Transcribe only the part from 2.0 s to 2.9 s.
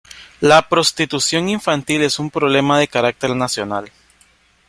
es un problema de